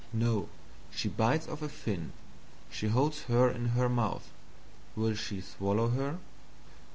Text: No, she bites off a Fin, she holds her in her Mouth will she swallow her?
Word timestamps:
No, 0.13 0.49
she 0.89 1.07
bites 1.09 1.47
off 1.47 1.61
a 1.61 1.69
Fin, 1.69 2.11
she 2.71 2.87
holds 2.87 3.21
her 3.25 3.47
in 3.51 3.67
her 3.77 3.87
Mouth 3.87 4.31
will 4.95 5.13
she 5.13 5.41
swallow 5.41 5.89
her? 5.89 6.17